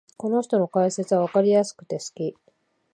[0.17, 2.35] この人の解説はわかりやすくて好き